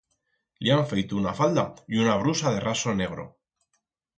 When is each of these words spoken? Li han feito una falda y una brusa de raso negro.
Li 0.67 0.71
han 0.75 0.81
feito 0.93 1.19
una 1.19 1.35
falda 1.41 1.65
y 1.97 2.01
una 2.07 2.15
brusa 2.25 2.55
de 2.57 2.65
raso 2.67 2.99
negro. 3.05 3.29